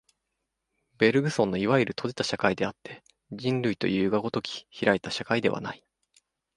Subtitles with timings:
[0.97, 5.83] ベルグソンのいわゆる閉じた社会であって、人類というが如き開いた社会ではない。